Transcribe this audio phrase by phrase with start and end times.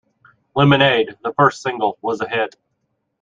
[0.55, 2.55] "Lemonade", the first single, was a hit.